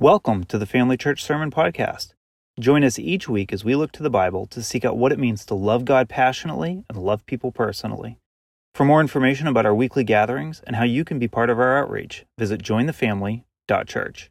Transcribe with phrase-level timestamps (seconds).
[0.00, 2.14] Welcome to the Family Church Sermon Podcast.
[2.58, 5.20] Join us each week as we look to the Bible to seek out what it
[5.20, 8.18] means to love God passionately and love people personally.
[8.74, 11.78] For more information about our weekly gatherings and how you can be part of our
[11.78, 14.30] outreach, visit jointhefamily.church.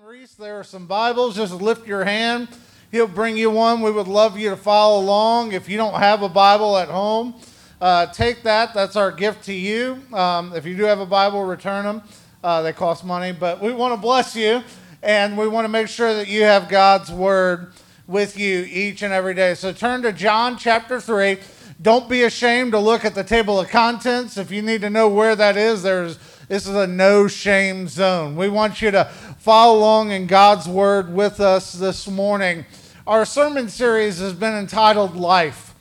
[0.00, 1.34] Reese, there are some Bibles.
[1.34, 2.46] Just lift your hand.
[2.92, 3.80] He'll bring you one.
[3.80, 5.50] We would love you to follow along.
[5.50, 7.34] If you don't have a Bible at home,
[7.80, 8.72] uh, take that.
[8.72, 10.00] That's our gift to you.
[10.12, 12.02] Um, if you do have a Bible, return them.
[12.42, 14.62] Uh, they cost money, but we want to bless you
[15.02, 17.72] and we want to make sure that you have God's Word
[18.06, 19.54] with you each and every day.
[19.54, 21.38] So turn to John chapter 3.
[21.80, 24.36] Don't be ashamed to look at the table of contents.
[24.36, 28.36] If you need to know where that is, there's this is a no shame zone.
[28.36, 29.06] We want you to
[29.38, 32.64] follow along in God's Word with us this morning.
[33.06, 35.74] Our sermon series has been entitled Life.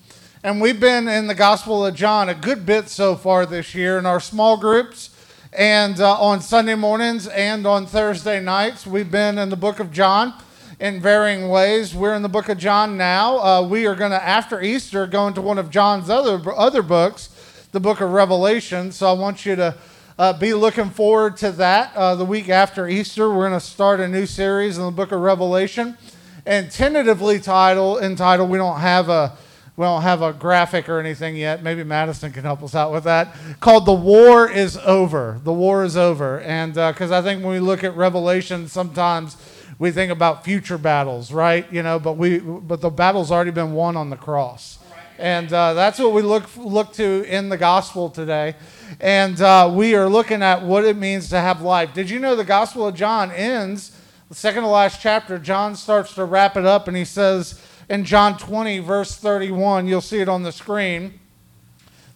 [0.44, 3.98] And we've been in the Gospel of John a good bit so far this year
[3.98, 5.15] in our small groups
[5.58, 8.86] and uh, on Sunday mornings and on Thursday nights.
[8.86, 10.34] We've been in the book of John
[10.82, 11.96] in varying ways.
[11.96, 13.38] We're in the book of John now.
[13.40, 17.30] Uh, we are going to, after Easter, go into one of John's other, other books,
[17.72, 18.92] the book of Revelation.
[18.92, 19.76] So I want you to
[20.20, 21.96] uh, be looking forward to that.
[21.96, 25.14] Uh, the week after Easter, we're going to start a new series in the book
[25.14, 25.98] of Revelation.
[26.46, 29.38] And tentatively titled, entitled, we don't have a
[29.78, 31.62] we don't have a graphic or anything yet.
[31.62, 33.36] Maybe Madison can help us out with that.
[33.60, 37.54] Called "The War Is Over." The war is over, and because uh, I think when
[37.54, 39.36] we look at Revelation, sometimes
[39.78, 41.72] we think about future battles, right?
[41.72, 44.80] You know, but we but the battle's already been won on the cross,
[45.20, 48.56] and uh, that's what we look look to in the gospel today.
[49.02, 51.94] And uh, we are looking at what it means to have life.
[51.94, 55.38] Did you know the Gospel of John ends the second to last chapter?
[55.38, 60.02] John starts to wrap it up, and he says in John 20, verse 31, you'll
[60.02, 61.20] see it on the screen,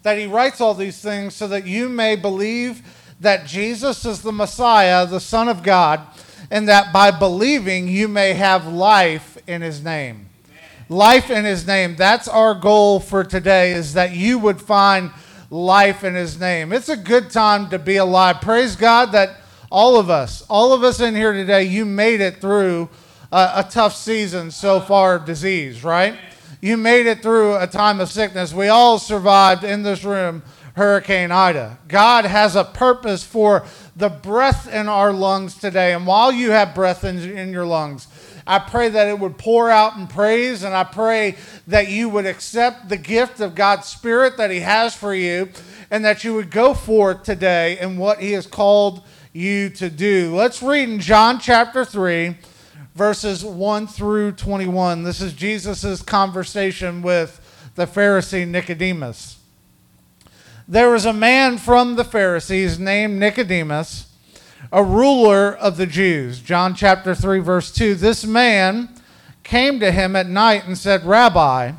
[0.04, 2.82] that he writes all these things so that you may believe
[3.20, 6.02] that Jesus is the Messiah, the Son of God,
[6.50, 10.30] and that by believing you may have life in his name.
[10.88, 11.96] Life in his name.
[11.96, 15.12] That's our goal for today, is that you would find
[15.52, 16.72] life in his name.
[16.72, 18.42] It's a good time to be alive.
[18.42, 19.42] Praise God that
[19.72, 22.90] all of us, all of us in here today, you made it through
[23.32, 26.18] a, a tough season so far of disease, right?
[26.62, 28.54] You made it through a time of sickness.
[28.54, 30.44] We all survived in this room
[30.76, 31.78] Hurricane Ida.
[31.88, 35.94] God has a purpose for the breath in our lungs today.
[35.94, 38.08] And while you have breath in, in your lungs,
[38.48, 41.36] I pray that it would pour out in praise, and I pray
[41.68, 45.50] that you would accept the gift of God's Spirit that He has for you,
[45.92, 49.04] and that you would go forth today in what He has called
[49.34, 50.36] you to do.
[50.36, 52.38] Let's read in John chapter 3
[53.00, 55.04] verses 1 through 21.
[55.04, 59.40] This is Jesus' conversation with the Pharisee Nicodemus.
[60.68, 64.14] There was a man from the Pharisees named Nicodemus,
[64.70, 66.42] a ruler of the Jews.
[66.42, 67.96] John chapter 3, verse 2.
[67.96, 68.90] This man
[69.44, 71.72] came to him at night and said, Rabbi,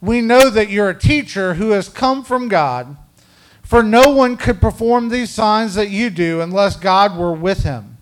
[0.00, 2.96] we know that you're a teacher who has come from God,
[3.62, 7.93] for no one could perform these signs that you do unless God were with him.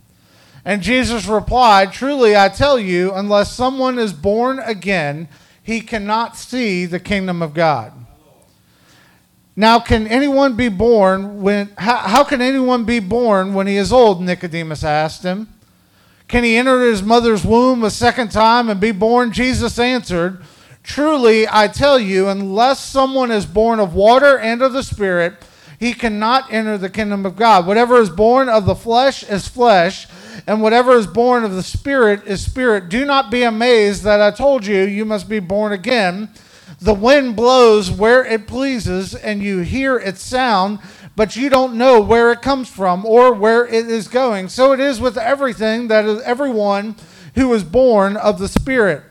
[0.65, 5.29] And Jesus replied, Truly I tell you, unless someone is born again,
[5.63, 7.93] he cannot see the kingdom of God.
[9.55, 13.93] Now, can anyone be born when, how, how can anyone be born when he is
[13.93, 14.23] old?
[14.23, 15.49] Nicodemus asked him.
[16.27, 19.33] Can he enter his mother's womb a second time and be born?
[19.33, 20.43] Jesus answered,
[20.83, 25.35] Truly I tell you, unless someone is born of water and of the Spirit,
[25.79, 27.67] he cannot enter the kingdom of God.
[27.67, 30.07] Whatever is born of the flesh is flesh
[30.47, 32.89] and whatever is born of the Spirit is spirit.
[32.89, 36.31] Do not be amazed that I told you you must be born again.
[36.81, 40.81] The wind blows where it pleases, and you hear its sound,
[41.15, 44.49] but you don't know where it comes from or where it is going.
[44.49, 46.97] So it is with everything that is everyone
[47.35, 49.05] who is born of the Spirit.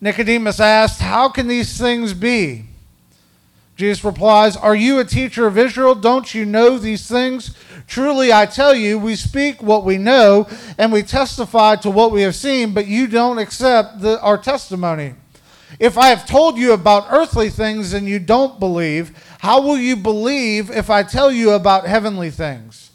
[0.00, 2.66] Nicodemus asked, How can these things be?
[3.76, 5.94] Jesus replies, Are you a teacher of Israel?
[5.94, 7.56] Don't you know these things?
[7.92, 10.48] Truly, I tell you, we speak what we know
[10.78, 15.12] and we testify to what we have seen, but you don't accept the, our testimony.
[15.78, 19.94] If I have told you about earthly things and you don't believe, how will you
[19.96, 22.92] believe if I tell you about heavenly things?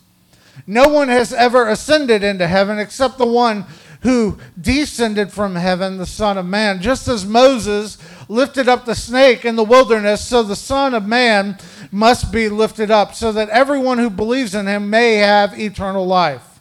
[0.66, 3.68] No one has ever ascended into heaven except the one
[4.02, 6.82] who descended from heaven, the Son of Man.
[6.82, 7.98] Just as Moses
[8.30, 11.58] lifted up the snake in the wilderness, so the Son of Man
[11.92, 16.60] must be lifted up, so that everyone who believes in him may have eternal life.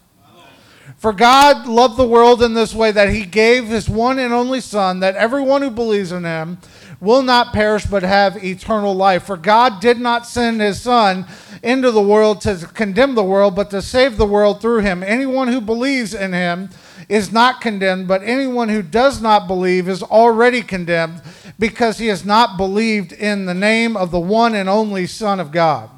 [0.97, 4.61] For God loved the world in this way that he gave his one and only
[4.61, 6.57] Son, that everyone who believes in him
[6.99, 9.23] will not perish but have eternal life.
[9.23, 11.25] For God did not send his Son
[11.61, 15.03] into the world to condemn the world, but to save the world through him.
[15.03, 16.69] Anyone who believes in him
[17.09, 21.21] is not condemned, but anyone who does not believe is already condemned
[21.59, 25.51] because he has not believed in the name of the one and only Son of
[25.51, 25.89] God.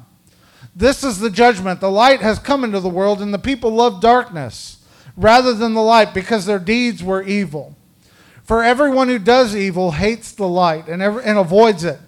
[0.74, 1.80] This is the judgment.
[1.80, 4.78] The light has come into the world, and the people love darkness
[5.16, 7.76] rather than the light because their deeds were evil.
[8.42, 11.98] For everyone who does evil hates the light and, and avoids it,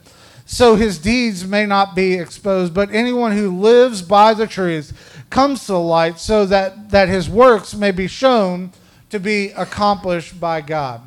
[0.45, 2.75] so his deeds may not be exposed.
[2.75, 7.29] But anyone who lives by the truth comes to the light, so that, that his
[7.29, 8.73] works may be shown
[9.13, 11.03] to be accomplished by God.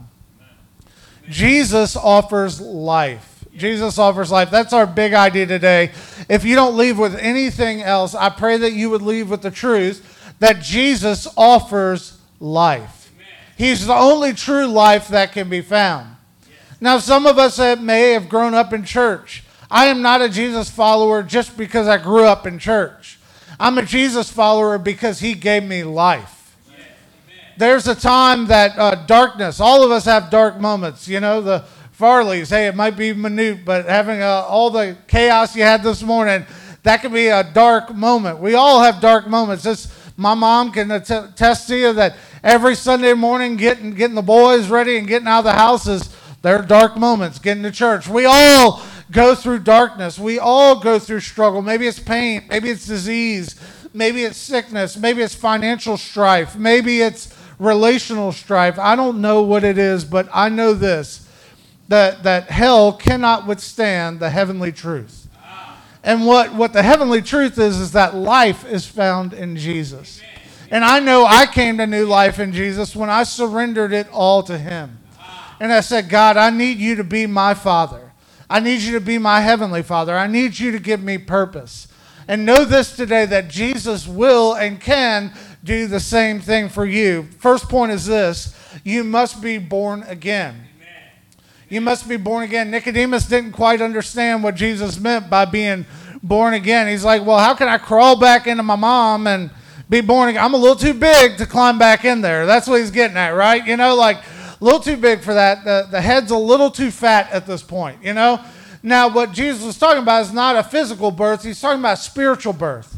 [1.28, 3.44] Jesus offers life.
[3.57, 4.52] Jesus offers life.
[4.52, 5.92] That's our big idea today.
[6.30, 9.50] If you don't leave with anything else, I pray that you would leave with the
[9.50, 13.12] truth that Jesus offers life.
[13.57, 16.16] He's the only true life that can be found.
[16.80, 19.44] Now, some of us may have grown up in church.
[19.72, 23.18] I am not a Jesus follower just because I grew up in church.
[23.60, 26.35] I'm a Jesus follower because he gave me life
[27.57, 31.07] there's a time that uh, darkness, all of us have dark moments.
[31.07, 31.66] You know, the
[31.98, 36.04] Farleys, hey, it might be minute, but having uh, all the chaos you had this
[36.04, 36.46] morning,
[36.84, 38.40] that could be a dark moment.
[38.40, 39.63] We all have dark moments.
[39.63, 39.88] This,
[40.18, 44.98] my mom can attest to you that every Sunday morning, getting, getting the boys ready
[44.98, 48.07] and getting out of the house is their dark moments, getting to church.
[48.07, 50.19] We all go through darkness.
[50.19, 51.62] We all go through struggle.
[51.62, 53.56] Maybe it's pain, maybe it's disease,
[53.94, 58.78] maybe it's sickness, maybe it's financial strife, maybe it's relational strife.
[58.80, 61.28] I don't know what it is, but I know this
[61.88, 65.28] that, that hell cannot withstand the heavenly truth.
[66.04, 70.22] And what, what the heavenly truth is, is that life is found in Jesus.
[70.69, 74.44] And I know I came to new life in Jesus when I surrendered it all
[74.44, 75.00] to Him.
[75.60, 78.12] And I said, God, I need you to be my Father.
[78.50, 80.16] I need you to be my Heavenly Father.
[80.16, 81.88] I need you to give me purpose.
[82.28, 85.34] And know this today that Jesus will and can
[85.66, 87.24] do the same thing for you.
[87.40, 90.62] First point is this you must be born again.
[91.68, 92.70] You must be born again.
[92.70, 95.86] Nicodemus didn't quite understand what Jesus meant by being
[96.22, 96.88] born again.
[96.88, 99.50] He's like, well, how can I crawl back into my mom and
[99.90, 100.44] be born again?
[100.44, 102.46] I'm a little too big to climb back in there.
[102.46, 103.66] That's what he's getting at, right?
[103.66, 105.66] You know, like a little too big for that.
[105.66, 108.40] The, the head's a little too fat at this point, you know?
[108.84, 112.54] Now, what Jesus was talking about is not a physical birth, he's talking about spiritual
[112.54, 112.96] birth.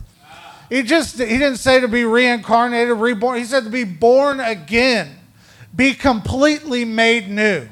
[0.70, 3.38] He just he didn't say to be reincarnated, reborn.
[3.38, 5.18] He said to be born again,
[5.76, 7.68] be completely made new.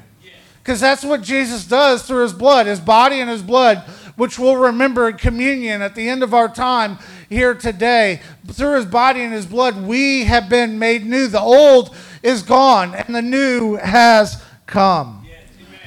[0.62, 3.84] Because that's what Jesus does through his blood, his body and his blood,
[4.16, 6.98] which we'll remember in communion at the end of our time
[7.28, 8.20] here today.
[8.48, 11.28] Through his body and his blood, we have been made new.
[11.28, 15.24] The old is gone and the new has come.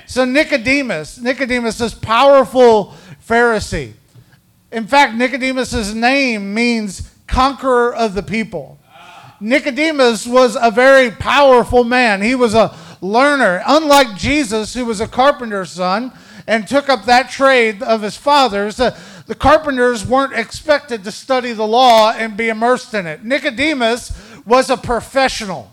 [0.06, 2.94] so Nicodemus, Nicodemus, this powerful
[3.28, 3.94] Pharisee,
[4.72, 8.80] in fact, Nicodemus' name means conqueror of the people.
[9.40, 12.22] Nicodemus was a very powerful man.
[12.22, 13.64] He was a learner.
[13.66, 16.12] Unlike Jesus, who was a carpenter's son
[16.46, 21.54] and took up that trade of his father's, the, the carpenters weren't expected to study
[21.54, 23.24] the law and be immersed in it.
[23.24, 24.12] Nicodemus
[24.46, 25.72] was a professional.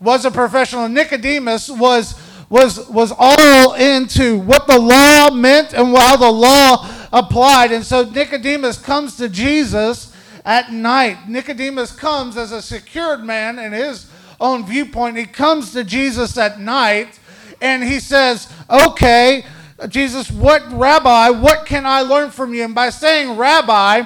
[0.00, 0.88] Was a professional.
[0.88, 7.72] Nicodemus was was was all into what the law meant and how the law applied.
[7.72, 10.14] And so Nicodemus comes to Jesus
[10.44, 11.28] at night.
[11.28, 15.16] Nicodemus comes as a secured man in his own viewpoint.
[15.16, 17.18] He comes to Jesus at night
[17.60, 19.44] and he says, Okay,
[19.88, 22.64] Jesus, what rabbi, what can I learn from you?
[22.64, 24.04] And by saying rabbi,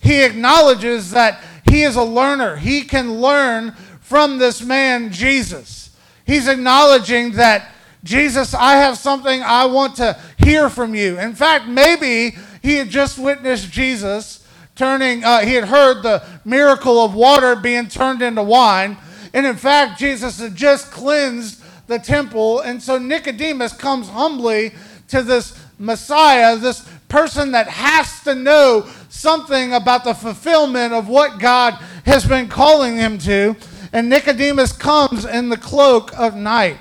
[0.00, 2.56] he acknowledges that he is a learner.
[2.56, 5.90] He can learn from this man, Jesus.
[6.24, 7.72] He's acknowledging that
[8.04, 11.18] Jesus, I have something I want to hear from you.
[11.18, 12.36] In fact, maybe
[12.66, 14.44] he had just witnessed Jesus
[14.74, 18.96] turning, uh, he had heard the miracle of water being turned into wine.
[19.32, 22.62] And in fact, Jesus had just cleansed the temple.
[22.62, 24.72] And so Nicodemus comes humbly
[25.06, 31.38] to this Messiah, this person that has to know something about the fulfillment of what
[31.38, 33.54] God has been calling him to.
[33.92, 36.78] And Nicodemus comes in the cloak of night.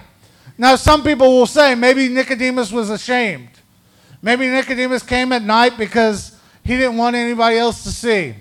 [0.57, 3.54] Now, some people will say maybe Nicodemus was ashamed.
[4.25, 8.33] Maybe Nicodemus came at night because he didn't want anybody else to see.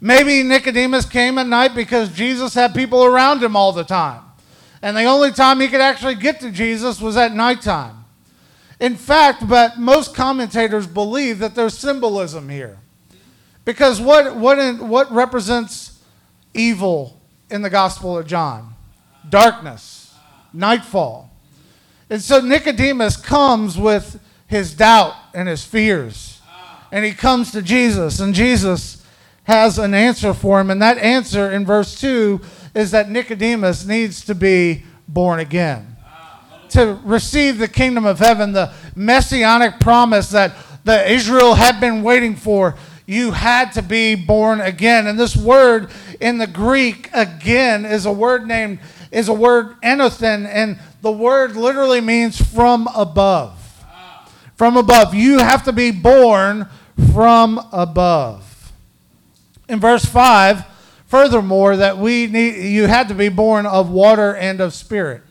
[0.00, 4.22] Maybe Nicodemus came at night because Jesus had people around him all the time.
[4.80, 8.04] And the only time he could actually get to Jesus was at nighttime.
[8.78, 12.78] In fact, but most commentators believe that there's symbolism here.
[13.64, 15.98] Because what, what, what represents
[16.54, 18.76] evil in the Gospel of John
[19.28, 20.14] darkness,
[20.52, 21.32] nightfall.
[22.08, 24.20] And so Nicodemus comes with
[24.52, 26.40] his doubt and his fears.
[26.92, 29.02] And he comes to Jesus, and Jesus
[29.44, 30.70] has an answer for him.
[30.70, 32.38] And that answer in verse 2
[32.74, 35.96] is that Nicodemus needs to be born again.
[36.70, 40.54] To receive the kingdom of heaven, the messianic promise that
[40.84, 45.06] the Israel had been waiting for, you had to be born again.
[45.06, 45.90] And this word
[46.20, 48.80] in the Greek again is a word named
[49.10, 53.61] is a word anothen, and the word literally means from above.
[54.62, 55.12] From above.
[55.12, 56.68] You have to be born
[57.12, 58.72] from above.
[59.68, 60.64] In verse 5,
[61.04, 65.22] furthermore, that we need you had to be born of water and of spirit.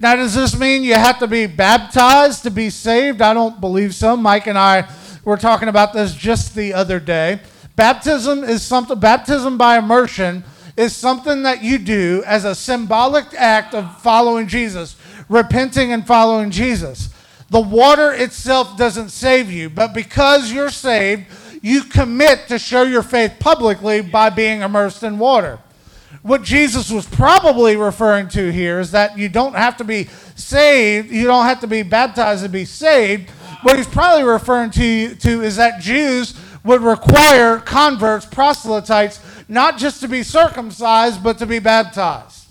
[0.00, 3.22] Now, does this mean you have to be baptized to be saved?
[3.22, 4.18] I don't believe so.
[4.18, 4.86] Mike and I
[5.24, 7.40] were talking about this just the other day.
[7.74, 10.44] Baptism is something, baptism by immersion
[10.76, 14.94] is something that you do as a symbolic act of following Jesus,
[15.30, 17.14] repenting and following Jesus.
[17.50, 21.26] The water itself doesn't save you, but because you're saved,
[21.62, 25.58] you commit to show your faith publicly by being immersed in water.
[26.22, 31.10] What Jesus was probably referring to here is that you don't have to be saved,
[31.10, 33.30] you don't have to be baptized to be saved.
[33.62, 40.00] What he's probably referring to, to is that Jews would require converts, proselytes, not just
[40.02, 42.46] to be circumcised, but to be baptized.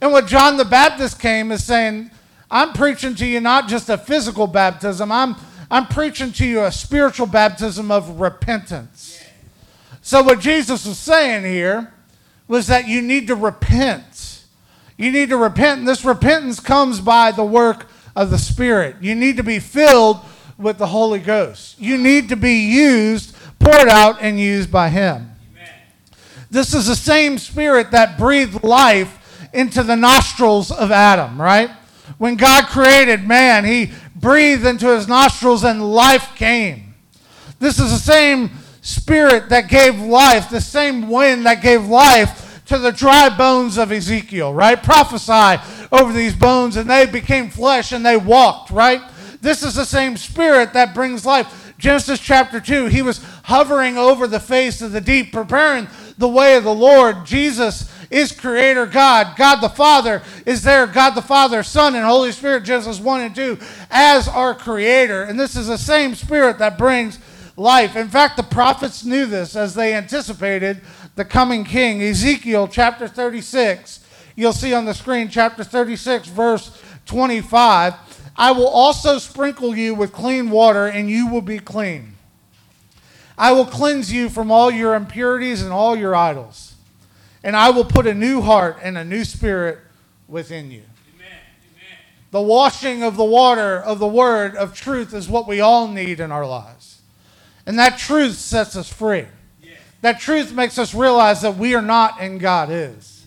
[0.00, 2.10] And what John the Baptist came is saying,
[2.54, 5.34] I'm preaching to you not just a physical baptism, I'm,
[5.68, 9.20] I'm preaching to you a spiritual baptism of repentance.
[10.02, 11.92] So, what Jesus was saying here
[12.46, 14.44] was that you need to repent.
[14.96, 18.96] You need to repent, and this repentance comes by the work of the Spirit.
[19.00, 20.20] You need to be filled
[20.56, 21.80] with the Holy Ghost.
[21.80, 25.32] You need to be used, poured out, and used by Him.
[26.52, 31.70] This is the same spirit that breathed life into the nostrils of Adam, right?
[32.18, 36.94] When God created man, he breathed into his nostrils and life came.
[37.58, 38.50] This is the same
[38.82, 43.92] spirit that gave life, the same wind that gave life to the dry bones of
[43.92, 44.82] Ezekiel, right?
[44.82, 49.00] Prophesy over these bones and they became flesh and they walked, right?
[49.40, 51.72] This is the same spirit that brings life.
[51.78, 56.56] Genesis chapter 2, he was hovering over the face of the deep, preparing the way
[56.56, 57.26] of the Lord.
[57.26, 59.36] Jesus is creator God.
[59.36, 60.86] God the Father is there.
[60.86, 63.58] God the Father, Son, and Holy Spirit, Genesis 1 and 2,
[63.90, 65.24] as our creator.
[65.24, 67.18] And this is the same spirit that brings
[67.56, 67.96] life.
[67.96, 70.80] In fact, the prophets knew this as they anticipated
[71.14, 72.02] the coming king.
[72.02, 74.04] Ezekiel chapter 36,
[74.36, 77.94] you'll see on the screen, chapter 36, verse 25.
[78.36, 82.14] I will also sprinkle you with clean water, and you will be clean.
[83.38, 86.73] I will cleanse you from all your impurities and all your idols.
[87.44, 89.78] And I will put a new heart and a new spirit
[90.26, 90.82] within you.
[91.14, 91.28] Amen.
[91.28, 91.98] Amen.
[92.30, 96.18] The washing of the water of the word of truth is what we all need
[96.18, 97.02] in our lives.
[97.66, 99.26] And that truth sets us free.
[100.00, 103.24] That truth makes us realize that we are not and God is.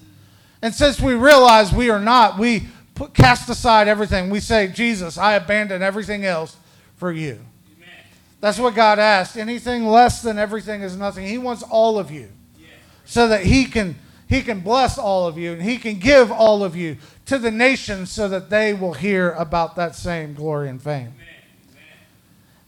[0.62, 4.30] And since we realize we are not, we put, cast aside everything.
[4.30, 6.56] We say, Jesus, I abandon everything else
[6.96, 7.40] for you.
[8.42, 9.38] That's what God asked.
[9.38, 11.26] Anything less than everything is nothing.
[11.26, 12.30] He wants all of you
[13.06, 13.96] so that he can
[14.28, 17.52] he can bless all of you and he can give all of you to the
[17.52, 21.14] nations so that they will hear about that same glory and fame.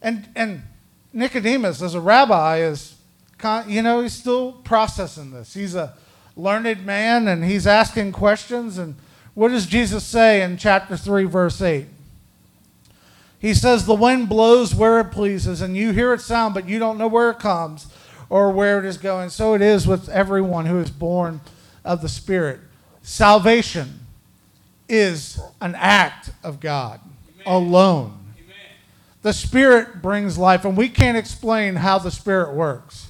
[0.01, 0.63] And and
[1.12, 2.96] Nicodemus as a rabbi is
[3.68, 5.54] you know he's still processing this.
[5.54, 5.94] He's a
[6.36, 8.96] learned man and he's asking questions and
[9.34, 11.86] what does Jesus say in chapter 3 verse 8?
[13.39, 16.78] He says, The wind blows where it pleases, and you hear its sound, but you
[16.78, 17.88] don't know where it comes
[18.29, 19.29] or where it is going.
[19.29, 21.41] So it is with everyone who is born
[21.83, 22.59] of the Spirit.
[23.01, 24.00] Salvation
[24.88, 27.00] is an act of God
[27.36, 27.43] Amen.
[27.45, 28.19] alone.
[28.38, 28.55] Amen.
[29.21, 33.09] The Spirit brings life, and we can't explain how the Spirit works.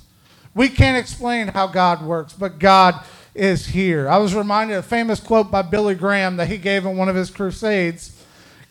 [0.55, 3.03] We can't explain how God works, but God
[3.35, 4.09] is here.
[4.09, 7.07] I was reminded of a famous quote by Billy Graham that he gave in one
[7.07, 8.15] of his crusades.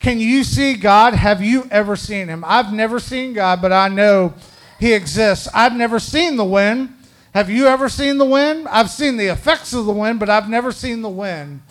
[0.01, 1.15] Can you see God?
[1.15, 2.45] Have you ever seen him?
[2.47, 4.35] I've never seen God, but I know
[4.79, 5.49] he exists.
[5.53, 6.95] I've never seen the wind.
[7.35, 8.69] Have you ever seen the wind?
[8.69, 11.63] I've seen the effects of the wind, but I've never seen the wind.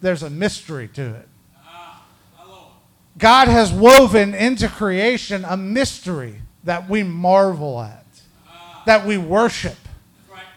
[0.00, 1.28] There's a mystery to it.
[3.18, 8.06] God has woven into creation a mystery that we marvel at,
[8.86, 9.76] that we worship,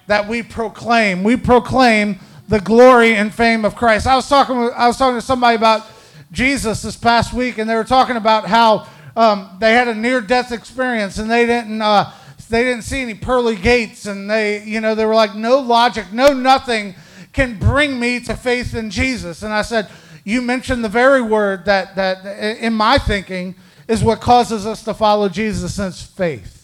[0.08, 1.24] that we proclaim.
[1.24, 4.08] We proclaim the glory and fame of Christ.
[4.08, 5.86] I was talking, I was talking to somebody about
[6.32, 10.52] Jesus this past week, and they were talking about how um, they had a near-death
[10.52, 12.12] experience, and they didn't uh,
[12.50, 16.12] they didn't see any pearly gates, and they you know they were like no logic,
[16.12, 16.96] no nothing
[17.34, 19.44] can bring me to faith in Jesus.
[19.44, 19.90] And I said,
[20.24, 22.26] You mentioned the very word that, that
[22.60, 23.56] in my thinking
[23.88, 26.60] is what causes us to follow Jesus, it's faith.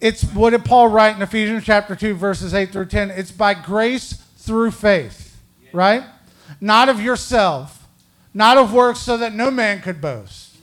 [0.00, 3.10] It's what did Paul write in Ephesians chapter 2, verses 8 through 10?
[3.12, 5.40] It's by grace through faith,
[5.72, 6.02] right?
[6.60, 7.81] Not of yourself,
[8.34, 10.56] not of works, so that no man could boast.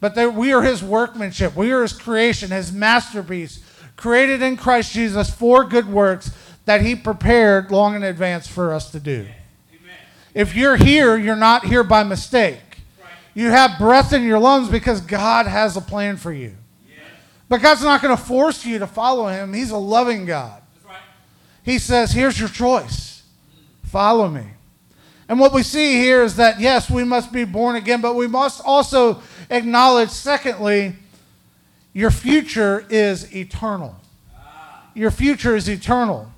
[0.00, 3.62] But that we are his workmanship, we are his creation, his masterpiece,
[3.96, 6.30] created in Christ Jesus for good works
[6.66, 9.26] that he prepared long in advance for us to do.
[10.34, 12.60] If you're here, you're not here by mistake.
[13.34, 16.56] You have breath in your lungs because God has a plan for you.
[17.48, 19.52] But God's not going to force you to follow him.
[19.52, 20.62] He's a loving God.
[20.84, 20.96] Right.
[21.62, 23.22] He says, Here's your choice
[23.84, 24.42] follow me.
[25.28, 28.26] And what we see here is that, yes, we must be born again, but we
[28.26, 30.94] must also acknowledge, secondly,
[31.92, 33.96] your future is eternal.
[34.94, 36.32] Your future is eternal.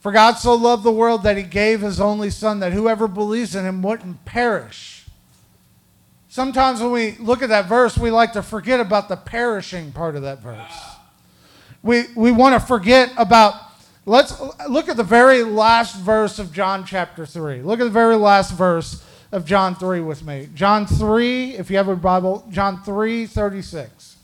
[0.00, 3.54] For God so loved the world that he gave his only Son, that whoever believes
[3.54, 4.96] in him wouldn't perish
[6.36, 10.16] Sometimes when we look at that verse, we like to forget about the perishing part
[10.16, 10.70] of that verse.
[11.82, 13.54] We, we want to forget about,
[14.06, 17.60] let's look at the very last verse of John chapter 3.
[17.60, 20.48] Look at the very last verse of John 3 with me.
[20.54, 24.16] John 3, if you have a Bible, John 3 36.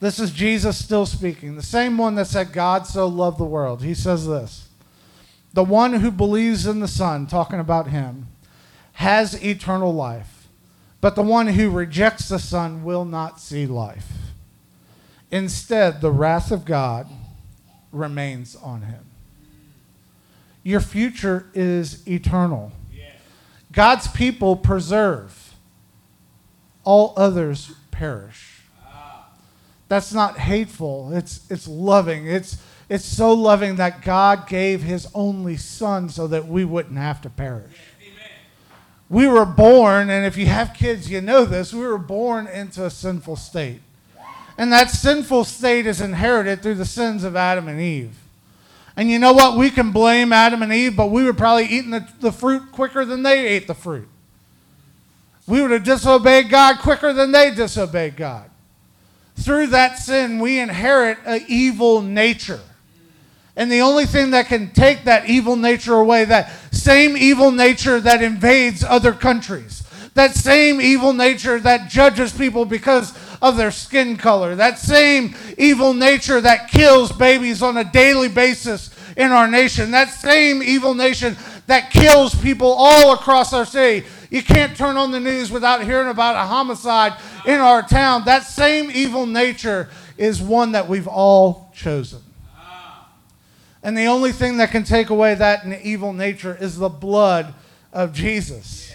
[0.00, 3.82] This is Jesus still speaking, the same one that said, God so loved the world.
[3.82, 4.68] He says this
[5.52, 8.26] The one who believes in the Son, talking about him,
[8.94, 10.38] has eternal life
[11.00, 14.08] but the one who rejects the Son will not see life.
[15.30, 17.08] Instead, the wrath of God
[17.92, 19.04] remains on him.
[20.62, 22.72] Your future is eternal.
[23.72, 25.54] God's people preserve,
[26.84, 28.62] all others perish.
[29.88, 32.26] That's not hateful, it's, it's loving.
[32.26, 37.20] It's, it's so loving that God gave his only Son so that we wouldn't have
[37.22, 37.76] to perish
[39.08, 42.84] we were born, and if you have kids, you know this, we were born into
[42.84, 43.80] a sinful state.
[44.58, 48.18] And that sinful state is inherited through the sins of Adam and Eve.
[48.96, 49.56] And you know what?
[49.56, 53.04] We can blame Adam and Eve, but we were probably eating the, the fruit quicker
[53.04, 54.08] than they ate the fruit.
[55.46, 58.50] We would have disobeyed God quicker than they disobeyed God.
[59.36, 62.60] Through that sin, we inherit an evil nature.
[63.54, 68.00] And the only thing that can take that evil nature away, that same evil nature
[68.00, 74.16] that invades other countries, that same evil nature that judges people because of their skin
[74.16, 79.90] color, that same evil nature that kills babies on a daily basis in our nation,
[79.90, 84.06] that same evil nation that kills people all across our city.
[84.30, 87.14] You can't turn on the news without hearing about a homicide
[87.46, 88.24] in our town.
[88.24, 92.22] That same evil nature is one that we've all chosen.
[93.82, 97.54] And the only thing that can take away that evil nature is the blood
[97.92, 98.87] of Jesus.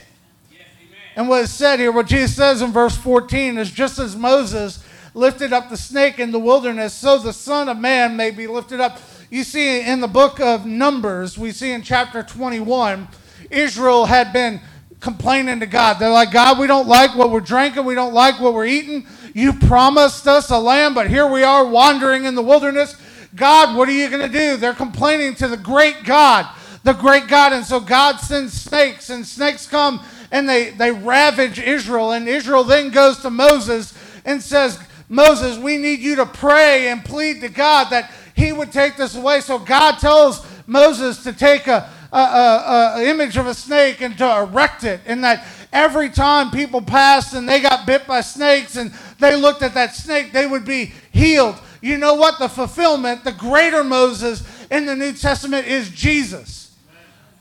[1.16, 4.84] And what is said here, what Jesus says in verse 14 is just as Moses
[5.14, 8.80] lifted up the snake in the wilderness, so the Son of Man may be lifted
[8.80, 9.00] up.
[9.30, 13.08] You see in the book of Numbers, we see in chapter 21,
[13.52, 14.60] Israel had been
[15.00, 16.00] complaining to God.
[16.00, 19.06] They're like, God, we don't like what we're drinking, we don't like what we're eating.
[19.34, 22.96] You promised us a lamb, but here we are wandering in the wilderness.
[23.36, 24.58] God, what are you going to do?
[24.58, 26.48] They're complaining to the great God,
[26.84, 27.52] the great God.
[27.52, 32.12] And so God sends snakes, and snakes come and they, they ravage Israel.
[32.12, 33.94] And Israel then goes to Moses
[34.26, 38.72] and says, Moses, we need you to pray and plead to God that he would
[38.72, 39.42] take this away.
[39.42, 44.18] So God tells Moses to take a, a, a, a, image of a snake and
[44.18, 48.76] to erect it, and that every time people passed and they got bit by snakes
[48.76, 51.60] and they looked at that snake, they would be healed.
[51.80, 52.40] You know what?
[52.40, 56.76] The fulfillment, the greater Moses in the New Testament is Jesus,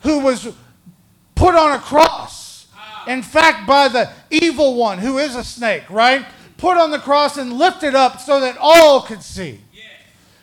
[0.02, 0.52] who was
[1.34, 2.41] put on a cross.
[3.06, 6.24] In fact, by the evil one, who is a snake, right?
[6.56, 9.60] Put on the cross and lifted up so that all could see.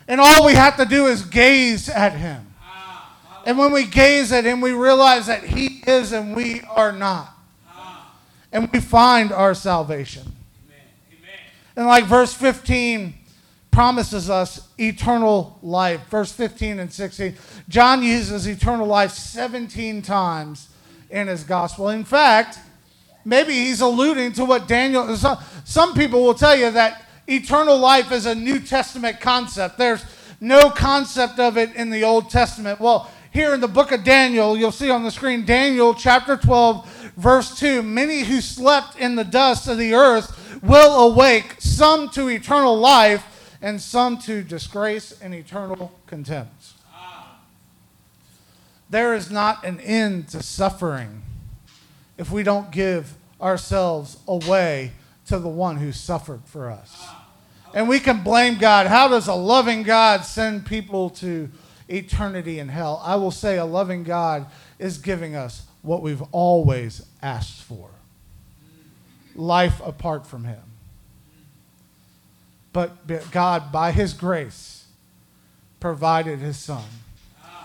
[0.06, 2.46] And all we have to do is gaze at him.
[3.46, 7.32] And when we gaze at him, we realize that he is and we are not.
[8.52, 10.32] And we find our salvation.
[11.76, 13.14] And like verse 15
[13.70, 16.08] promises us eternal life.
[16.10, 17.36] Verse 15 and 16.
[17.68, 20.69] John uses eternal life 17 times
[21.10, 21.88] in his gospel.
[21.88, 22.58] In fact,
[23.24, 25.16] maybe he's alluding to what Daniel.
[25.64, 29.78] Some people will tell you that eternal life is a New Testament concept.
[29.78, 30.04] There's
[30.40, 32.80] no concept of it in the Old Testament.
[32.80, 37.12] Well, here in the book of Daniel, you'll see on the screen Daniel chapter 12,
[37.16, 42.28] verse 2 Many who slept in the dust of the earth will awake, some to
[42.28, 46.72] eternal life and some to disgrace and eternal contempt.
[48.90, 51.22] There is not an end to suffering
[52.18, 54.92] if we don't give ourselves away
[55.26, 57.08] to the one who suffered for us.
[57.72, 58.88] And we can blame God.
[58.88, 61.48] How does a loving God send people to
[61.88, 63.00] eternity in hell?
[63.04, 64.46] I will say a loving God
[64.78, 67.90] is giving us what we've always asked for
[69.34, 70.60] life apart from Him.
[72.72, 74.84] But God, by His grace,
[75.78, 76.84] provided His Son.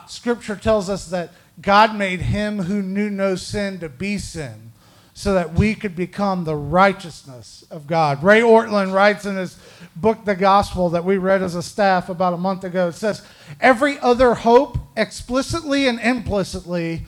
[0.08, 4.72] Scripture tells us that God made Him who knew no sin to be sin
[5.18, 8.22] so that we could become the righteousness of God.
[8.22, 9.58] Ray Ortlund writes in his
[9.96, 12.90] book, The Gospel, that we read as a staff about a month ago.
[12.90, 13.26] It says,
[13.62, 17.06] Every other hope, explicitly and implicitly,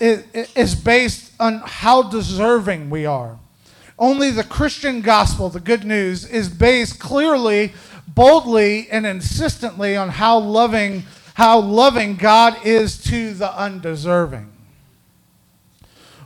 [0.00, 3.38] is based on how deserving we are.
[3.98, 7.72] Only the Christian gospel, the good news, is based clearly,
[8.06, 14.50] boldly, and insistently on how loving, how loving God is to the undeserving.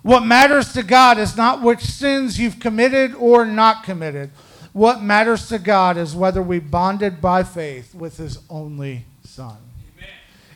[0.03, 4.31] What matters to God is not which sins you've committed or not committed.
[4.75, 9.57] What matters to God is whether we bonded by faith with his only Son.
[9.97, 10.11] Amen.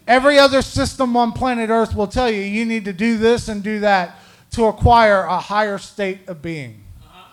[0.07, 3.63] Every other system on planet Earth will tell you you need to do this and
[3.63, 4.17] do that
[4.51, 6.83] to acquire a higher state of being.
[7.03, 7.31] Uh-huh.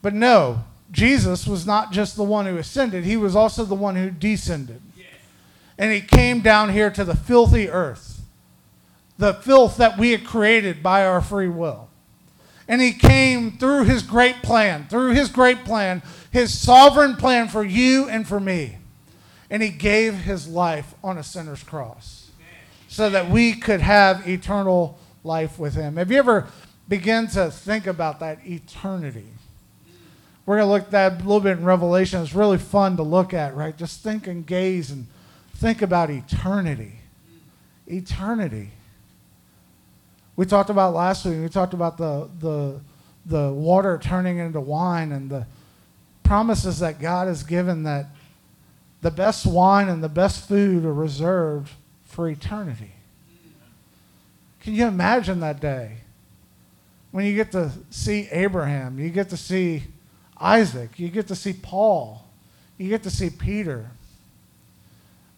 [0.00, 3.96] But no, Jesus was not just the one who ascended, he was also the one
[3.96, 4.80] who descended.
[5.78, 8.12] And he came down here to the filthy earth
[9.22, 11.88] the filth that we had created by our free will.
[12.68, 17.64] And he came through his great plan, through his great plan, his sovereign plan for
[17.64, 18.78] you and for me.
[19.50, 22.30] And he gave his life on a sinner's cross
[22.88, 25.96] so that we could have eternal life with him.
[25.96, 26.46] Have you ever
[26.88, 29.28] begun to think about that eternity?
[30.46, 32.20] We're going to look at that a little bit in Revelation.
[32.22, 33.76] It's really fun to look at, right?
[33.76, 35.06] Just think and gaze and
[35.62, 36.98] think about eternity.
[37.86, 38.70] Eternity.
[40.34, 42.80] We talked about last week, we talked about the, the,
[43.26, 45.46] the water turning into wine and the
[46.24, 48.06] promises that God has given that
[49.02, 51.70] the best wine and the best food are reserved
[52.06, 52.94] for eternity.
[54.62, 55.98] Can you imagine that day?
[57.12, 59.84] When you get to see Abraham, you get to see
[60.40, 62.26] Isaac, you get to see Paul,
[62.78, 63.92] you get to see Peter.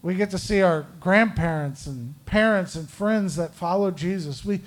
[0.05, 4.45] We get to see our grandparents and parents and friends that follow Jesus.
[4.45, 4.61] We,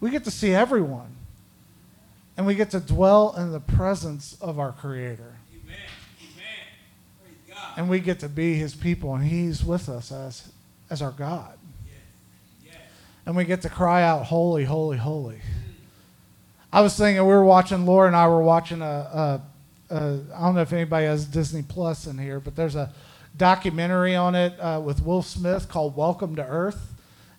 [0.00, 1.16] we get to see everyone.
[2.36, 5.34] And we get to dwell in the presence of our Creator.
[5.64, 5.76] Amen.
[6.20, 7.66] Amen.
[7.78, 10.52] And we get to be His people, and He's with us as,
[10.90, 11.54] as our God.
[13.24, 15.40] And we get to cry out, Holy, holy, holy.
[16.70, 19.40] I was thinking, we were watching, Laura and I were watching a
[19.92, 22.90] I don't know if anybody has Disney Plus in here, but there's a
[23.36, 26.92] documentary on it uh, with Will Smith called Welcome to Earth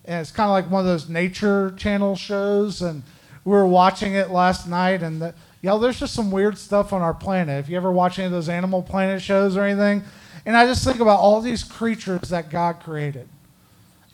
[0.04, 2.82] and it's kind of like one of those nature channel shows.
[2.82, 3.02] And
[3.44, 7.02] we were watching it last night, and the, y'all, there's just some weird stuff on
[7.02, 7.58] our planet.
[7.60, 10.02] If you ever watch any of those Animal Planet shows or anything,
[10.46, 13.28] and I just think about all these creatures that God created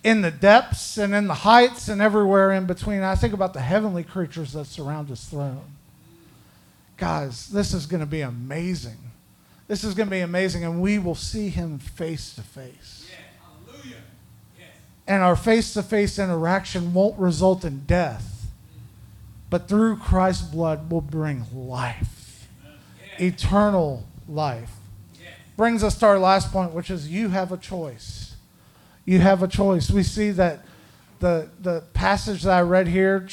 [0.03, 3.03] in the depths and in the heights and everywhere in between.
[3.03, 5.65] I think about the heavenly creatures that surround his throne.
[6.97, 9.10] Guys, this is going to be amazing.
[9.71, 13.01] This is going to be amazing, and we will see him face to face
[15.11, 18.47] and our face to face interaction won't result in death,
[19.51, 22.47] but through Christ's blood will bring life,
[23.19, 23.27] yeah.
[23.27, 24.71] eternal life.
[25.21, 25.31] Yeah.
[25.57, 28.37] Brings us to our last point, which is you have a choice.
[29.05, 29.91] You have a choice.
[29.91, 30.65] We see that
[31.19, 33.27] the, the passage that I read here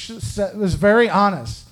[0.56, 1.68] was very honest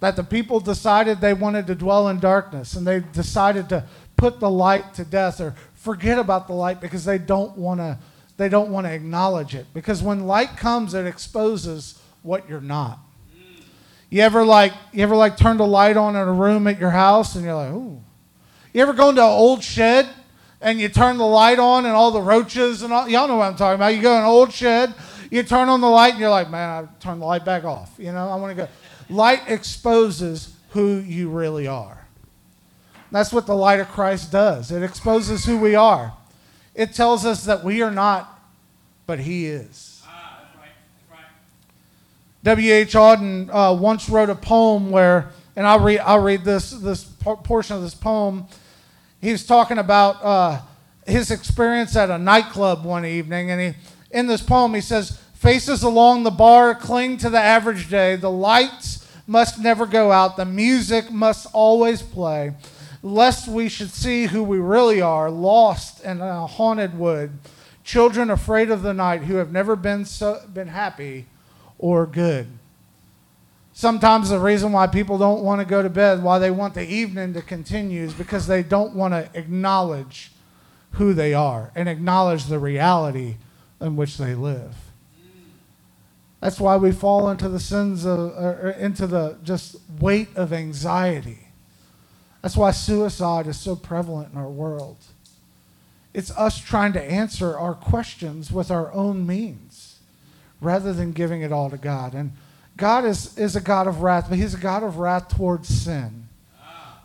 [0.00, 3.84] that the people decided they wanted to dwell in darkness and they decided to
[4.20, 7.98] put the light to death or forget about the light because they don't want to
[8.36, 9.66] they don't want to acknowledge it.
[9.74, 12.98] Because when light comes it exposes what you're not.
[14.10, 16.90] You ever like you ever like turned a light on in a room at your
[16.90, 18.02] house and you're like ooh.
[18.74, 20.06] You ever go into an old shed
[20.60, 23.46] and you turn the light on and all the roaches and all y'all know what
[23.46, 23.94] i'm talking about.
[23.94, 24.94] You go in an old shed
[25.30, 27.94] you turn on the light and you're like man i turn the light back off.
[27.98, 28.68] You know i want to go.
[29.08, 31.99] Light exposes who you really are
[33.10, 36.14] that's what the light of christ does it exposes who we are
[36.74, 38.40] it tells us that we are not,
[39.06, 40.02] but He is.
[40.06, 40.40] Ah,
[42.42, 42.94] W.H.
[42.94, 47.76] Auden uh, once wrote a poem where, and I'll read, I'll read this, this portion
[47.76, 48.46] of this poem.
[49.20, 50.60] He was talking about uh,
[51.06, 53.74] his experience at a nightclub one evening, and he,
[54.10, 58.16] in this poem, he says, Faces along the bar cling to the average day.
[58.16, 60.36] The lights must never go out.
[60.36, 62.52] The music must always play.
[63.02, 67.32] Lest we should see who we really are, lost in a haunted wood,
[67.84, 71.26] children afraid of the night who have never been, so, been happy
[71.78, 72.46] or good.
[73.72, 76.86] Sometimes the reason why people don't want to go to bed, why they want the
[76.86, 80.32] evening to continue, is because they don't want to acknowledge
[80.92, 83.36] who they are and acknowledge the reality
[83.80, 84.74] in which they live.
[86.40, 88.34] That's why we fall into the sins of,
[88.78, 91.49] into the just weight of anxiety.
[92.42, 94.96] That's why suicide is so prevalent in our world.
[96.12, 99.98] It's us trying to answer our questions with our own means
[100.60, 102.14] rather than giving it all to God.
[102.14, 102.32] And
[102.76, 106.28] God is, is a God of wrath, but He's a God of wrath towards sin.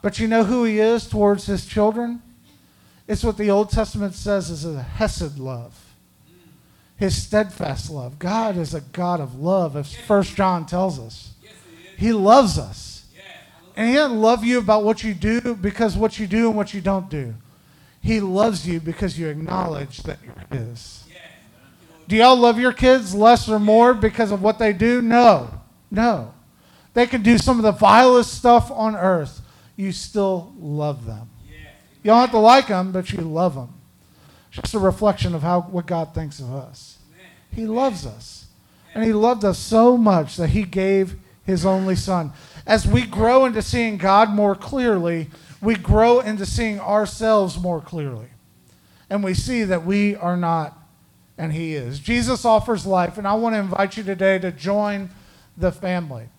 [0.01, 2.21] But you know who He is towards His children?
[3.07, 5.85] It's what the Old Testament says is a Hesed love
[6.97, 8.19] his steadfast love.
[8.19, 11.33] God is a God of love, as First John tells us.
[11.97, 12.94] He loves us.
[13.75, 16.73] And he doesn't love you about what you do because what you do and what
[16.73, 17.33] you don't do.
[18.01, 21.03] He loves you because you acknowledge that you're his.
[22.07, 25.01] Do y'all love your kids less or more because of what they do?
[25.01, 25.49] No.
[25.89, 26.33] No.
[26.93, 29.41] They can do some of the vilest stuff on earth.
[29.75, 31.29] You still love them.
[32.03, 33.73] You don't have to like them, but you love them
[34.49, 36.99] It's just a reflection of how what God thinks of us.
[37.51, 38.45] He loves us.
[38.93, 42.33] And he loved us so much that he gave his only son.
[42.65, 45.29] As we grow into seeing God more clearly,
[45.61, 48.27] we grow into seeing ourselves more clearly.
[49.09, 50.77] And we see that we are not
[51.37, 51.99] and he is.
[51.99, 55.09] Jesus offers life, and I want to invite you today to join
[55.57, 56.29] the family.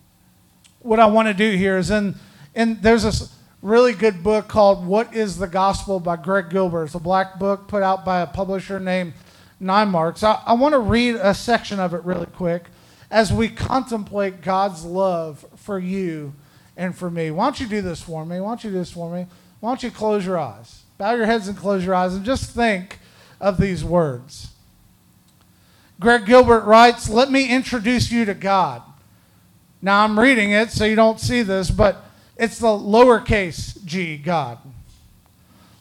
[0.79, 2.15] What I want to do here is in,
[2.55, 3.29] in there's a
[3.61, 6.85] really good book called What is the Gospel by Greg Gilbert.
[6.85, 9.13] It's a black book put out by a publisher named
[9.59, 10.23] Nine Marks.
[10.23, 12.63] I, I want to read a section of it really quick
[13.09, 16.33] as we contemplate God's love for you
[16.75, 17.31] and for me.
[17.31, 18.39] Why don't you do this for me?
[18.39, 19.27] Why don't you do this for me?
[19.59, 20.83] Why don't you close your eyes?
[20.97, 22.99] Bow your heads and close your eyes and just think
[23.39, 24.51] of these words.
[25.99, 28.83] Greg Gilbert writes, Let me introduce you to God.
[29.81, 32.03] Now I'm reading it so you don't see this, but
[32.35, 34.59] it's the lowercase g, God.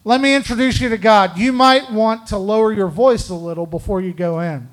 [0.04, 1.36] Let me introduce you to God.
[1.36, 4.68] You might want to lower your voice a little before you go in.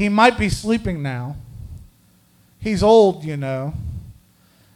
[0.00, 1.36] He might be sleeping now.
[2.58, 3.74] He's old, you know,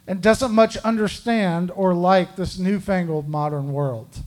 [0.05, 4.19] and doesn't much understand or like this newfangled modern world.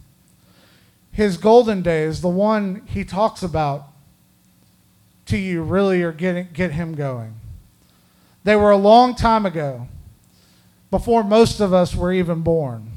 [1.13, 3.85] His golden days, the one he talks about
[5.27, 7.37] to you, really are getting get him going.
[8.43, 9.87] They were a long time ago
[10.91, 12.91] before most of us were even born.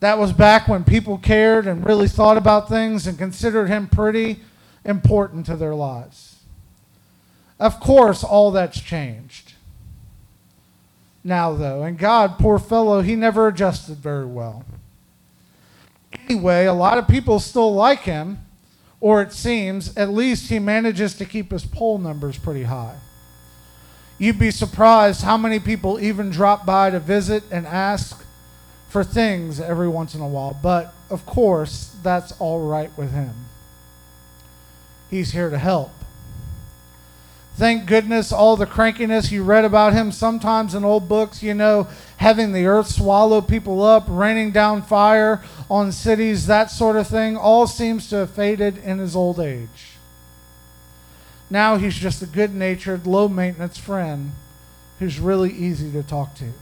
[0.00, 4.40] That was back when people cared and really thought about things and considered him pretty
[4.84, 6.30] important to their lives.
[7.58, 9.52] Of course, all that's changed
[11.24, 11.82] now, though.
[11.82, 14.64] And God, poor fellow, he never adjusted very well.
[16.28, 18.38] Anyway, a lot of people still like him,
[19.00, 22.96] or it seems, at least he manages to keep his poll numbers pretty high.
[24.18, 28.24] You'd be surprised how many people even drop by to visit and ask
[28.88, 30.56] for things every once in a while.
[30.62, 33.46] But of course, that's all right with him.
[35.10, 35.90] He's here to help.
[37.54, 41.86] Thank goodness all the crankiness you read about him sometimes in old books, you know,
[42.16, 47.36] having the earth swallow people up, raining down fire on cities, that sort of thing,
[47.36, 49.98] all seems to have faded in his old age.
[51.50, 54.32] Now he's just a good natured, low maintenance friend
[54.98, 56.52] who's really easy to talk to.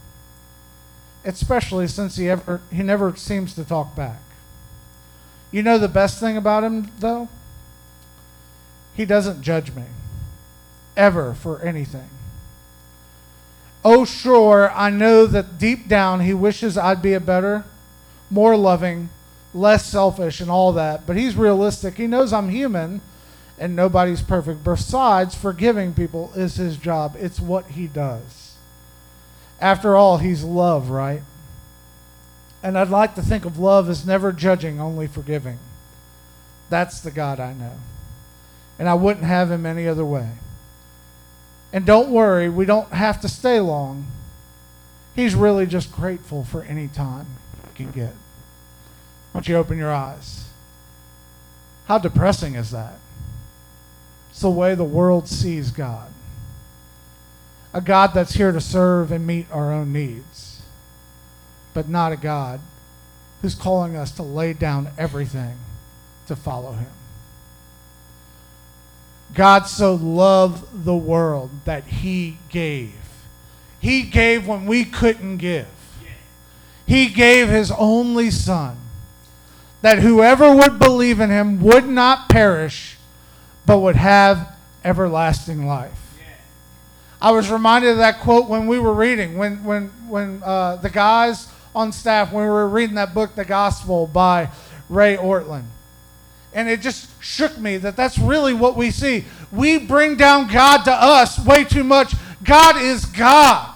[1.23, 4.21] Especially since he, ever, he never seems to talk back.
[5.51, 7.29] You know the best thing about him, though?
[8.93, 9.83] He doesn't judge me.
[10.95, 12.09] Ever for anything.
[13.83, 17.65] Oh, sure, I know that deep down he wishes I'd be a better,
[18.29, 19.09] more loving,
[19.53, 21.95] less selfish, and all that, but he's realistic.
[21.95, 23.01] He knows I'm human
[23.61, 24.63] and nobody's perfect.
[24.63, 28.55] Besides, forgiving people is his job, it's what he does.
[29.59, 31.21] After all, he's love, right?
[32.63, 35.59] And I'd like to think of love as never judging, only forgiving.
[36.71, 37.77] That's the God I know.
[38.79, 40.29] And I wouldn't have him any other way.
[41.73, 44.07] And don't worry, we don't have to stay long.
[45.15, 47.27] He's really just grateful for any time
[47.67, 48.13] he can get.
[49.33, 50.49] Don't you open your eyes?
[51.85, 52.95] How depressing is that?
[54.29, 56.11] It's the way the world sees God.
[57.73, 60.61] A God that's here to serve and meet our own needs,
[61.73, 62.59] but not a God
[63.41, 65.57] who's calling us to lay down everything
[66.27, 66.91] to follow him.
[69.33, 72.95] God so loved the world that he gave.
[73.79, 75.67] He gave when we couldn't give.
[76.85, 78.77] He gave his only Son,
[79.81, 82.97] that whoever would believe in him would not perish,
[83.65, 85.97] but would have everlasting life.
[87.21, 90.89] I was reminded of that quote when we were reading, when, when, when uh, the
[90.89, 94.49] guys on staff, when we were reading that book, The Gospel by
[94.89, 95.65] Ray Ortlund.
[96.53, 99.25] And it just shook me that that's really what we see.
[99.51, 102.13] We bring down God to us way too much.
[102.43, 103.75] God is God.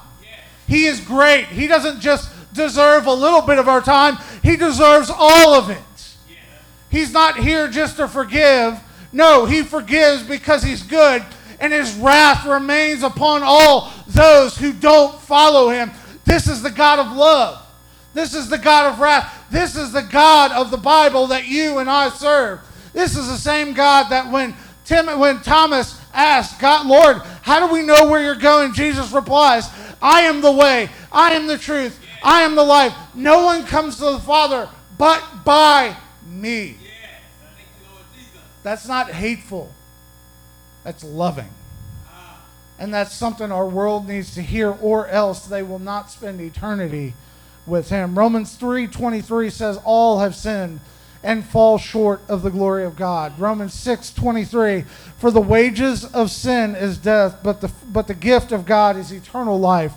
[0.68, 1.46] He is great.
[1.46, 5.78] He doesn't just deserve a little bit of our time, He deserves all of it.
[6.90, 8.80] He's not here just to forgive.
[9.12, 11.24] No, He forgives because He's good,
[11.60, 15.92] and His wrath remains upon all those who don't follow Him.
[16.24, 17.62] This is the God of love.
[18.14, 19.35] This is the God of wrath.
[19.52, 22.60] This is the God of the Bible that you and I serve.
[22.94, 24.56] This is the same God that when
[24.86, 28.74] Tim, when Thomas asked, God, Lord, how do we know where you're going?
[28.74, 29.68] Jesus replies,
[30.02, 32.94] I am the way, I am the truth, I am the life.
[33.14, 36.78] No one comes to the Father but by me.
[38.64, 39.74] That's not hateful.
[40.84, 41.50] That's loving.
[42.78, 47.14] And that's something our world needs to hear, or else they will not spend eternity
[47.66, 48.18] with him.
[48.18, 50.80] Romans 3:23 says all have sinned
[51.24, 53.40] and fall short of the glory of God.
[53.40, 54.86] Romans 6:23
[55.18, 59.12] for the wages of sin is death, but the but the gift of God is
[59.12, 59.94] eternal life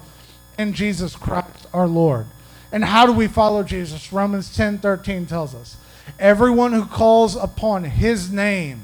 [0.58, 2.26] in Jesus Christ our Lord.
[2.72, 4.12] And how do we follow Jesus?
[4.12, 5.76] Romans 10:13 tells us,
[6.18, 8.82] everyone who calls upon his name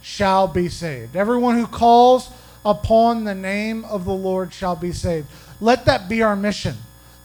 [0.00, 1.16] shall be saved.
[1.16, 2.30] Everyone who calls
[2.64, 5.26] upon the name of the Lord shall be saved.
[5.60, 6.76] Let that be our mission.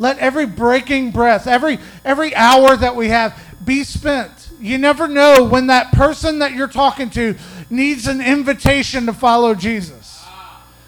[0.01, 4.49] Let every breaking breath, every every hour that we have be spent.
[4.59, 7.35] You never know when that person that you're talking to
[7.69, 10.25] needs an invitation to follow Jesus.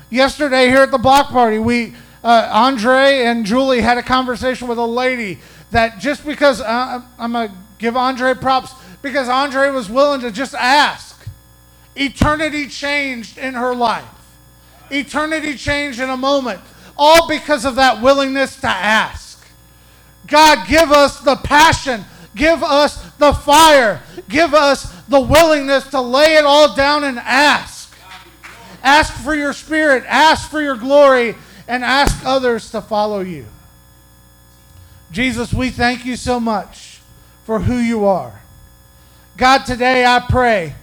[0.10, 4.80] Yesterday here at the block party, we uh, Andre and Julie had a conversation with
[4.80, 5.38] a lady
[5.70, 8.74] that just because uh, I'm gonna give Andre props
[9.04, 11.24] because Andre was willing to just ask.
[11.96, 14.06] Eternity changed in her life.
[14.90, 16.62] Eternity changed in a moment.
[17.06, 19.46] All because of that willingness to ask.
[20.26, 22.06] God, give us the passion.
[22.34, 24.02] Give us the fire.
[24.30, 27.94] Give us the willingness to lay it all down and ask.
[28.82, 30.06] Ask for your spirit.
[30.08, 31.36] Ask for your glory.
[31.68, 33.48] And ask others to follow you.
[35.12, 37.02] Jesus, we thank you so much
[37.44, 38.44] for who you are.
[39.36, 40.76] God, today I pray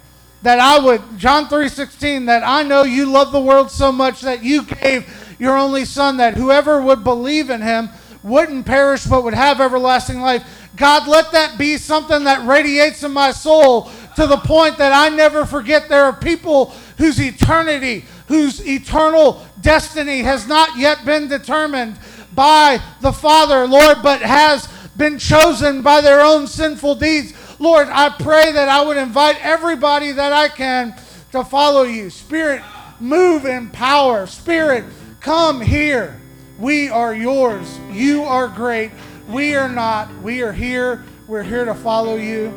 [0.43, 4.43] that I would, John 3.16, that I know you love the world so much that
[4.43, 7.89] you gave your only son that whoever would believe in him
[8.21, 10.69] wouldn't perish but would have everlasting life.
[10.75, 15.09] God, let that be something that radiates in my soul to the point that I
[15.09, 16.67] never forget there are people
[16.99, 21.97] whose eternity, whose eternal destiny has not yet been determined
[22.35, 27.33] by the Father, Lord, but has been chosen by their own sinful deeds.
[27.59, 30.93] Lord, I pray that I would invite everybody that I can
[31.31, 32.11] to follow you.
[32.11, 32.61] Spirit,
[32.99, 34.27] move in power.
[34.27, 34.85] Spirit,
[35.21, 36.19] come here.
[36.59, 37.79] We are yours.
[37.91, 38.91] You are great.
[39.29, 40.13] We are not.
[40.21, 41.03] We are here.
[41.27, 42.47] We're here to follow you.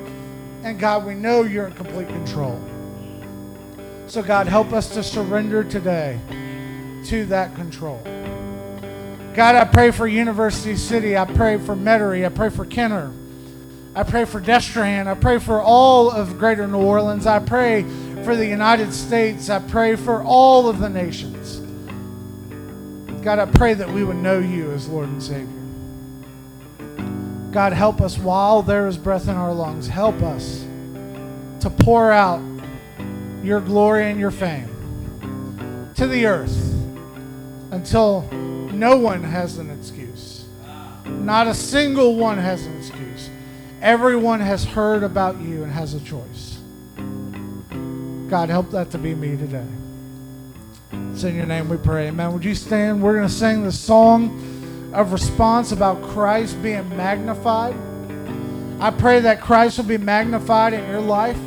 [0.62, 2.60] And God, we know you're in complete control.
[4.06, 6.18] So, God, help us to surrender today
[7.06, 8.00] to that control.
[9.34, 11.16] God, I pray for University City.
[11.16, 12.24] I pray for Metairie.
[12.24, 13.12] I pray for Kenner.
[13.94, 15.06] I pray for Destrehan.
[15.06, 17.26] I pray for all of greater New Orleans.
[17.26, 17.82] I pray
[18.24, 19.50] for the United States.
[19.50, 21.63] I pray for all of the nations.
[23.24, 25.48] God, I pray that we would know you as Lord and Savior.
[27.52, 29.88] God, help us while there is breath in our lungs.
[29.88, 30.66] Help us
[31.60, 32.42] to pour out
[33.42, 34.68] your glory and your fame
[35.94, 36.54] to the earth
[37.70, 40.44] until no one has an excuse.
[41.06, 43.30] Not a single one has an excuse.
[43.80, 46.58] Everyone has heard about you and has a choice.
[48.28, 49.64] God, help that to be me today.
[51.14, 52.08] It's in your name we pray.
[52.08, 52.32] Amen.
[52.32, 53.00] Would you stand?
[53.00, 57.76] We're going to sing the song of response about Christ being magnified.
[58.80, 61.38] I pray that Christ will be magnified in your life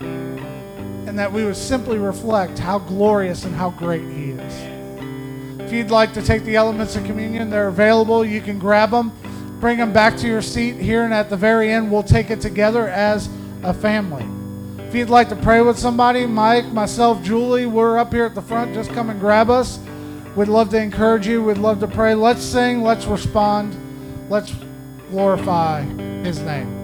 [0.00, 5.60] and that we would simply reflect how glorious and how great He is.
[5.62, 8.22] If you'd like to take the elements of communion, they're available.
[8.22, 9.12] You can grab them
[9.60, 12.40] bring them back to your seat here, and at the very end, we'll take it
[12.40, 13.30] together as
[13.62, 14.37] a family.
[14.88, 18.40] If you'd like to pray with somebody, Mike, myself, Julie, we're up here at the
[18.40, 18.72] front.
[18.72, 19.78] Just come and grab us.
[20.34, 21.42] We'd love to encourage you.
[21.42, 22.14] We'd love to pray.
[22.14, 22.82] Let's sing.
[22.82, 23.76] Let's respond.
[24.30, 24.50] Let's
[25.10, 25.82] glorify
[26.24, 26.77] His name.